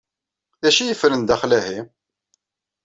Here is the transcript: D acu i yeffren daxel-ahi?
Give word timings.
D 0.61 0.63
acu 0.69 0.79
i 0.83 0.87
yeffren 0.89 1.21
daxel-ahi? 1.23 1.79